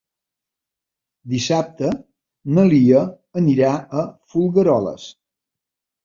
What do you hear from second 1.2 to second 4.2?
Dissabte na Lia anirà a